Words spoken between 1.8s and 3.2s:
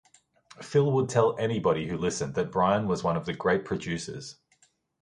who listened that Brian was one